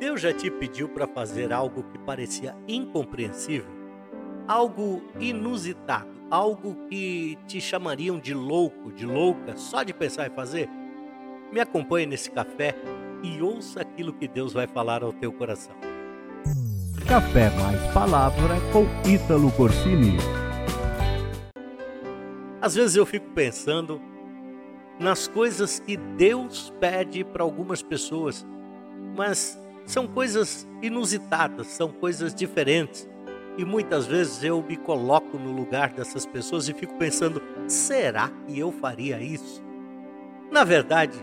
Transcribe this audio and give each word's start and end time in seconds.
Deus 0.00 0.20
já 0.20 0.32
te 0.32 0.48
pediu 0.48 0.88
para 0.88 1.08
fazer 1.08 1.52
algo 1.52 1.82
que 1.82 1.98
parecia 1.98 2.54
incompreensível? 2.68 3.70
Algo 4.46 5.02
inusitado, 5.18 6.08
algo 6.30 6.86
que 6.88 7.36
te 7.48 7.60
chamariam 7.60 8.18
de 8.18 8.32
louco, 8.32 8.92
de 8.92 9.04
louca, 9.04 9.56
só 9.56 9.82
de 9.82 9.92
pensar 9.92 10.28
em 10.28 10.34
fazer? 10.34 10.68
Me 11.52 11.58
acompanhe 11.58 12.06
nesse 12.06 12.30
café 12.30 12.76
e 13.24 13.42
ouça 13.42 13.80
aquilo 13.80 14.12
que 14.12 14.28
Deus 14.28 14.52
vai 14.52 14.68
falar 14.68 15.02
ao 15.02 15.12
teu 15.12 15.32
coração. 15.32 15.74
Café 17.08 17.50
mais 17.50 17.92
palavra 17.92 18.54
com 18.72 18.86
Ítalo 19.08 19.50
Corsini. 19.52 20.16
Às 22.60 22.76
vezes 22.76 22.94
eu 22.94 23.04
fico 23.04 23.30
pensando 23.30 24.00
nas 25.00 25.26
coisas 25.26 25.80
que 25.80 25.96
Deus 25.96 26.72
pede 26.78 27.24
para 27.24 27.42
algumas 27.42 27.82
pessoas, 27.82 28.46
mas 29.16 29.58
são 29.88 30.06
coisas 30.06 30.68
inusitadas, 30.82 31.66
são 31.68 31.88
coisas 31.88 32.34
diferentes. 32.34 33.08
E 33.56 33.64
muitas 33.64 34.06
vezes 34.06 34.44
eu 34.44 34.62
me 34.62 34.76
coloco 34.76 35.38
no 35.38 35.50
lugar 35.50 35.90
dessas 35.90 36.26
pessoas 36.26 36.68
e 36.68 36.74
fico 36.74 36.94
pensando: 36.96 37.42
será 37.66 38.28
que 38.28 38.56
eu 38.56 38.70
faria 38.70 39.20
isso? 39.20 39.64
Na 40.52 40.62
verdade, 40.62 41.18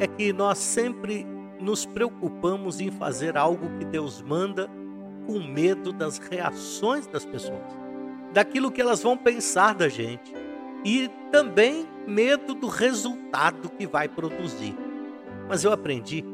é 0.00 0.06
que 0.06 0.32
nós 0.32 0.58
sempre 0.58 1.24
nos 1.60 1.86
preocupamos 1.86 2.80
em 2.80 2.90
fazer 2.90 3.36
algo 3.36 3.78
que 3.78 3.84
Deus 3.84 4.20
manda 4.20 4.68
com 5.26 5.38
medo 5.38 5.92
das 5.92 6.18
reações 6.18 7.06
das 7.06 7.24
pessoas, 7.24 7.62
daquilo 8.32 8.70
que 8.70 8.80
elas 8.80 9.02
vão 9.02 9.16
pensar 9.16 9.74
da 9.74 9.88
gente 9.88 10.34
e 10.84 11.08
também 11.30 11.86
medo 12.06 12.54
do 12.54 12.66
resultado 12.66 13.70
que 13.70 13.86
vai 13.86 14.08
produzir. 14.08 14.76
Mas 15.48 15.64
eu 15.64 15.72
aprendi 15.72 16.24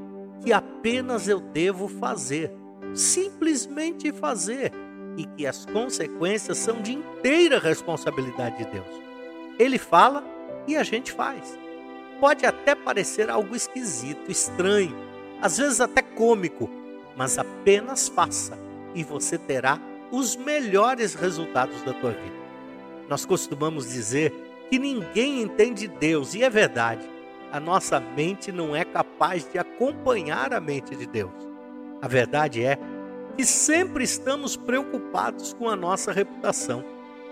que 0.42 0.52
apenas 0.52 1.28
eu 1.28 1.40
devo 1.40 1.88
fazer, 1.88 2.50
simplesmente 2.94 4.12
fazer, 4.12 4.72
e 5.16 5.24
que 5.24 5.46
as 5.46 5.64
consequências 5.66 6.58
são 6.58 6.82
de 6.82 6.92
inteira 6.92 7.58
responsabilidade 7.58 8.58
de 8.58 8.70
Deus. 8.70 8.86
Ele 9.58 9.78
fala 9.78 10.24
e 10.66 10.76
a 10.76 10.82
gente 10.82 11.12
faz. 11.12 11.58
Pode 12.20 12.44
até 12.46 12.74
parecer 12.74 13.30
algo 13.30 13.54
esquisito, 13.54 14.30
estranho, 14.30 14.94
às 15.40 15.58
vezes 15.58 15.80
até 15.80 16.02
cômico, 16.02 16.68
mas 17.16 17.38
apenas 17.38 18.08
faça 18.08 18.58
e 18.94 19.02
você 19.02 19.36
terá 19.36 19.80
os 20.10 20.36
melhores 20.36 21.14
resultados 21.14 21.82
da 21.82 21.92
tua 21.92 22.12
vida. 22.12 22.44
Nós 23.08 23.26
costumamos 23.26 23.92
dizer 23.92 24.32
que 24.70 24.78
ninguém 24.78 25.42
entende 25.42 25.86
Deus, 25.86 26.34
e 26.34 26.42
é 26.42 26.48
verdade. 26.48 27.06
A 27.52 27.60
nossa 27.60 28.00
mente 28.00 28.50
não 28.50 28.74
é 28.74 28.84
capaz 28.84 29.48
de 29.50 29.58
acompanhar 29.58 30.52
a 30.52 30.60
mente 30.60 30.96
de 30.96 31.06
Deus. 31.06 31.32
A 32.02 32.08
verdade 32.08 32.62
é 32.62 32.78
que 33.36 33.44
sempre 33.44 34.04
estamos 34.04 34.56
preocupados 34.56 35.52
com 35.52 35.68
a 35.68 35.76
nossa 35.76 36.12
reputação, 36.12 36.84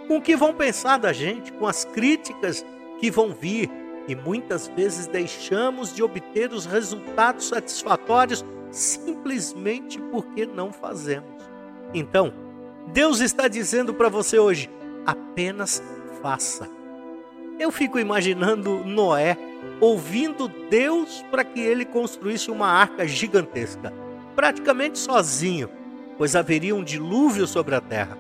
com 0.09 0.17
o 0.17 0.23
que 0.23 0.37
vão 0.37 0.55
pensar 0.55 0.99
da 0.99 1.13
gente, 1.13 1.53
com 1.53 1.67
as 1.67 1.85
críticas 1.85 2.65
que 2.99 3.11
vão 3.11 3.33
vir, 3.33 3.71
e 4.09 4.15
muitas 4.17 4.67
vezes 4.69 5.07
deixamos 5.07 5.95
de 5.95 6.03
obter 6.03 6.53
os 6.53 6.67
resultados 6.67 7.49
satisfatórios 7.49 8.45
simplesmente 8.71 10.01
porque 10.11 10.47
não 10.47 10.73
fazemos. 10.73 11.31
Então, 11.95 12.33
Deus 12.89 13.21
está 13.21 13.47
dizendo 13.47 13.95
para 13.95 14.09
você 14.09 14.39
hoje: 14.39 14.69
apenas 15.07 15.83
faça. 16.21 16.69
Eu 17.59 17.71
fico 17.71 17.99
imaginando 17.99 18.83
Noé 18.85 19.37
ouvindo 19.83 20.47
Deus 20.71 21.25
para 21.29 21.43
que 21.43 21.59
ele 21.59 21.85
construísse 21.85 22.53
uma 22.53 22.69
arca 22.69 23.05
gigantesca, 23.05 23.93
praticamente 24.37 24.97
sozinho, 24.97 25.69
pois 26.17 26.37
haveria 26.37 26.73
um 26.77 26.85
dilúvio 26.85 27.49
sobre 27.49 27.75
a 27.75 27.81
terra. 27.81 28.17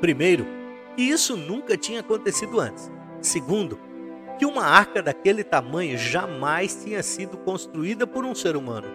Primeiro, 0.00 0.46
que 0.94 1.02
isso 1.02 1.36
nunca 1.36 1.76
tinha 1.76 1.98
acontecido 1.98 2.60
antes. 2.60 2.88
Segundo, 3.20 3.80
que 4.38 4.46
uma 4.46 4.64
arca 4.64 5.02
daquele 5.02 5.42
tamanho 5.42 5.98
jamais 5.98 6.80
tinha 6.84 7.02
sido 7.02 7.36
construída 7.38 8.06
por 8.06 8.24
um 8.24 8.32
ser 8.32 8.54
humano. 8.54 8.86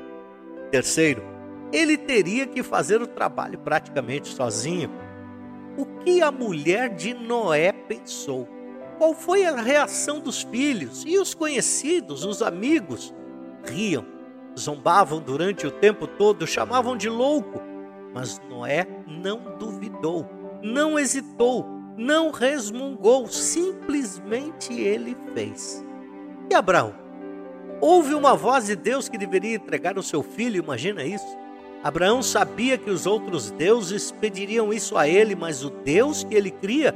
Terceiro, 0.71 1.21
ele 1.73 1.97
teria 1.97 2.47
que 2.47 2.63
fazer 2.63 3.01
o 3.01 3.07
trabalho 3.07 3.59
praticamente 3.59 4.29
sozinho. 4.29 4.89
O 5.75 5.85
que 5.85 6.21
a 6.21 6.31
mulher 6.31 6.95
de 6.95 7.13
Noé 7.13 7.73
pensou? 7.73 8.47
Qual 9.01 9.15
foi 9.15 9.47
a 9.47 9.55
reação 9.59 10.19
dos 10.19 10.43
filhos 10.43 11.03
e 11.07 11.17
os 11.17 11.33
conhecidos, 11.33 12.23
os 12.23 12.43
amigos? 12.43 13.11
Riam, 13.65 14.05
zombavam 14.55 15.19
durante 15.19 15.65
o 15.65 15.71
tempo 15.71 16.05
todo, 16.05 16.45
chamavam 16.45 16.95
de 16.95 17.09
louco. 17.09 17.59
Mas 18.13 18.39
Noé 18.47 18.85
não 19.07 19.57
duvidou, 19.57 20.29
não 20.61 20.99
hesitou, 20.99 21.65
não 21.97 22.29
resmungou, 22.29 23.25
simplesmente 23.25 24.71
ele 24.71 25.17
fez. 25.33 25.83
E 26.51 26.53
Abraão? 26.53 26.93
Houve 27.81 28.13
uma 28.13 28.35
voz 28.35 28.67
de 28.67 28.75
Deus 28.75 29.09
que 29.09 29.17
deveria 29.17 29.55
entregar 29.55 29.97
o 29.97 30.03
seu 30.03 30.21
filho, 30.21 30.63
imagina 30.63 31.03
isso? 31.03 31.39
Abraão 31.83 32.21
sabia 32.21 32.77
que 32.77 32.91
os 32.91 33.07
outros 33.07 33.49
deuses 33.49 34.11
pediriam 34.11 34.71
isso 34.71 34.95
a 34.95 35.07
ele, 35.07 35.35
mas 35.35 35.65
o 35.65 35.71
Deus 35.71 36.23
que 36.23 36.35
ele 36.35 36.51
cria 36.51 36.95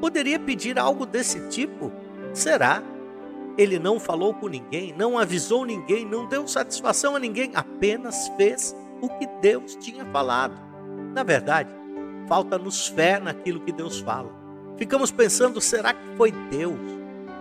poderia 0.00 0.38
pedir 0.38 0.78
algo 0.78 1.04
desse 1.04 1.48
tipo? 1.48 1.92
Será? 2.32 2.82
Ele 3.58 3.78
não 3.78 4.00
falou 4.00 4.32
com 4.32 4.48
ninguém, 4.48 4.94
não 4.96 5.18
avisou 5.18 5.64
ninguém, 5.64 6.04
não 6.04 6.26
deu 6.26 6.46
satisfação 6.48 7.14
a 7.14 7.18
ninguém, 7.18 7.50
apenas 7.54 8.28
fez 8.36 8.74
o 9.00 9.08
que 9.08 9.26
Deus 9.40 9.76
tinha 9.76 10.04
falado. 10.06 10.58
Na 11.12 11.22
verdade, 11.22 11.70
falta-nos 12.26 12.86
fé 12.86 13.18
naquilo 13.18 13.60
que 13.60 13.72
Deus 13.72 14.00
fala. 14.00 14.30
Ficamos 14.76 15.10
pensando, 15.10 15.60
será 15.60 15.92
que 15.92 16.16
foi 16.16 16.32
Deus? 16.50 16.78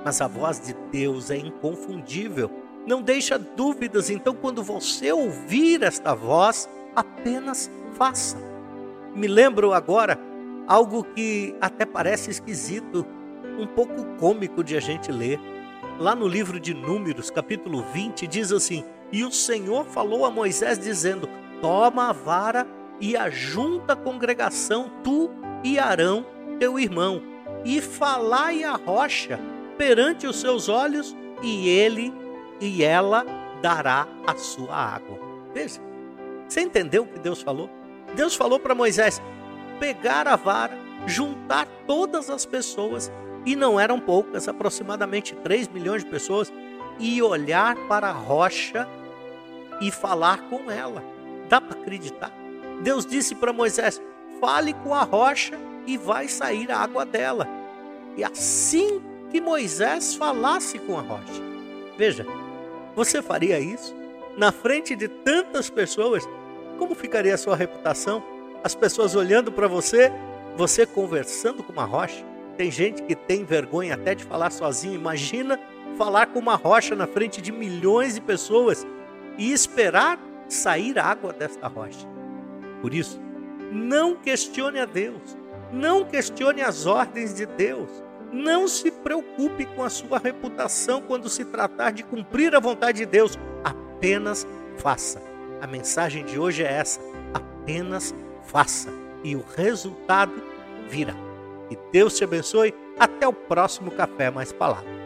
Mas 0.03 0.19
a 0.19 0.27
voz 0.27 0.59
de 0.59 0.73
Deus 0.91 1.29
é 1.29 1.37
inconfundível, 1.37 2.49
não 2.85 3.01
deixa 3.01 3.37
dúvidas. 3.37 4.09
Então, 4.09 4.33
quando 4.33 4.63
você 4.63 5.11
ouvir 5.11 5.83
esta 5.83 6.13
voz, 6.13 6.67
apenas 6.95 7.69
faça. 7.93 8.37
Me 9.15 9.27
lembro 9.27 9.73
agora 9.73 10.19
algo 10.69 11.03
que 11.03 11.55
até 11.59 11.83
parece 11.83 12.29
esquisito, 12.29 13.03
um 13.57 13.65
pouco 13.65 14.05
cômico 14.19 14.63
de 14.63 14.77
a 14.77 14.79
gente 14.79 15.11
ler. 15.11 15.39
Lá 15.97 16.13
no 16.15 16.27
livro 16.27 16.59
de 16.59 16.75
Números, 16.75 17.31
capítulo 17.31 17.83
20, 17.91 18.27
diz 18.27 18.51
assim: 18.51 18.85
E 19.11 19.25
o 19.25 19.31
Senhor 19.31 19.83
falou 19.85 20.23
a 20.23 20.29
Moisés, 20.29 20.77
dizendo: 20.77 21.27
Toma 21.59 22.09
a 22.09 22.13
vara 22.13 22.67
e 23.01 23.17
ajunta 23.17 23.93
a 23.93 23.95
congregação, 23.95 24.91
tu 25.03 25.31
e 25.63 25.79
Arão, 25.79 26.25
teu 26.59 26.79
irmão, 26.79 27.21
e 27.65 27.81
falai 27.81 28.63
a 28.63 28.75
rocha 28.75 29.39
perante 29.77 30.27
os 30.27 30.39
seus 30.39 30.69
olhos, 30.69 31.17
e 31.41 31.67
ele 31.67 32.13
e 32.61 32.83
ela 32.83 33.25
dará 33.61 34.07
a 34.27 34.35
sua 34.35 34.75
água. 34.75 35.17
Veja, 35.53 35.81
você 36.47 36.61
entendeu 36.61 37.03
o 37.03 37.07
que 37.07 37.19
Deus 37.19 37.41
falou? 37.41 37.69
Deus 38.15 38.35
falou 38.35 38.59
para 38.59 38.75
Moisés 38.75 39.21
pegar 39.79 40.27
a 40.27 40.35
vara, 40.35 40.77
juntar 41.05 41.67
todas 41.87 42.29
as 42.29 42.45
pessoas, 42.45 43.11
e 43.45 43.55
não 43.55 43.79
eram 43.79 43.99
poucas, 43.99 44.47
aproximadamente 44.47 45.35
3 45.35 45.69
milhões 45.69 46.03
de 46.03 46.09
pessoas, 46.09 46.51
e 46.99 47.21
olhar 47.21 47.75
para 47.87 48.09
a 48.09 48.11
rocha 48.11 48.87
e 49.79 49.89
falar 49.89 50.41
com 50.49 50.69
ela. 50.69 51.03
Dá 51.47 51.61
para 51.61 51.79
acreditar? 51.79 52.31
Deus 52.81 53.05
disse 53.05 53.33
para 53.33 53.53
Moisés: 53.53 54.01
fale 54.39 54.73
com 54.73 54.93
a 54.93 55.03
rocha 55.03 55.57
e 55.87 55.97
vai 55.97 56.27
sair 56.27 56.71
a 56.71 56.79
água 56.79 57.05
dela. 57.05 57.47
E 58.17 58.23
assim 58.23 59.01
que 59.31 59.39
Moisés 59.39 60.15
falasse 60.15 60.77
com 60.79 60.97
a 60.97 61.01
rocha. 61.01 61.41
Veja, 61.97 62.25
você 62.95 63.21
faria 63.21 63.59
isso? 63.59 63.95
Na 64.37 64.51
frente 64.51 64.95
de 64.95 65.07
tantas 65.07 65.69
pessoas, 65.69 66.27
como 66.77 66.95
ficaria 66.95 67.33
a 67.33 67.37
sua 67.37 67.55
reputação? 67.55 68.23
As 68.63 68.75
pessoas 68.75 69.15
olhando 69.15 69.51
para 69.51 69.67
você, 69.67 70.11
você 70.57 70.85
conversando 70.85 71.63
com 71.63 71.71
uma 71.71 71.85
rocha. 71.85 72.25
Tem 72.57 72.69
gente 72.69 73.01
que 73.03 73.15
tem 73.15 73.45
vergonha 73.45 73.93
até 73.93 74.13
de 74.13 74.23
falar 74.23 74.49
sozinho. 74.49 74.95
Imagina 74.95 75.57
falar 75.97 76.27
com 76.27 76.39
uma 76.39 76.55
rocha 76.55 76.95
na 76.95 77.07
frente 77.07 77.41
de 77.41 77.51
milhões 77.51 78.15
de 78.15 78.21
pessoas 78.21 78.85
e 79.37 79.53
esperar 79.53 80.19
sair 80.49 80.99
água 80.99 81.31
desta 81.31 81.67
rocha. 81.67 82.05
Por 82.81 82.93
isso, 82.93 83.19
não 83.71 84.15
questione 84.15 84.79
a 84.79 84.85
Deus, 84.85 85.37
não 85.71 86.03
questione 86.03 86.61
as 86.61 86.85
ordens 86.85 87.33
de 87.33 87.45
Deus, 87.45 87.89
não 88.31 88.67
se 88.67 88.91
preocupe 88.91 89.65
com 89.65 89.83
a 89.83 89.89
sua 89.89 90.19
reputação 90.19 91.01
quando 91.01 91.29
se 91.29 91.45
tratar 91.45 91.91
de 91.91 92.03
cumprir 92.03 92.55
a 92.55 92.59
vontade 92.59 92.99
de 92.99 93.05
Deus, 93.05 93.37
apenas 93.63 94.45
faça. 94.77 95.21
A 95.61 95.67
mensagem 95.67 96.25
de 96.25 96.39
hoje 96.39 96.63
é 96.63 96.71
essa: 96.71 96.99
apenas 97.33 98.13
faça 98.13 98.28
e 99.23 99.35
o 99.35 99.43
resultado 99.55 100.33
virá. 100.89 101.13
Que 101.67 101.77
Deus 101.91 102.17
te 102.17 102.23
abençoe. 102.23 102.73
Até 102.99 103.27
o 103.27 103.33
próximo 103.33 103.91
Café 103.91 104.29
Mais 104.29 104.51
Palavra. 104.51 104.99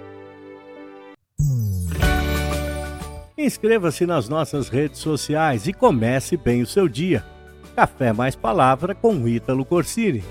Inscreva-se 3.38 4.06
nas 4.06 4.30
nossas 4.30 4.69
redes 4.69 5.00
sociais 5.00 5.68
e 5.68 5.74
comece 5.74 6.38
bem 6.38 6.62
o 6.62 6.68
seu 6.68 6.88
dia. 6.88 7.24
Café 7.75 8.13
Mais 8.13 8.36
Palavra 8.36 8.95
com 8.95 9.28
Ítalo 9.28 9.66
Corsini. 9.66 10.24